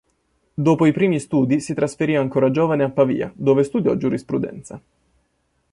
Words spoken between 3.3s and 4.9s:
dove studiò giurisprudenza.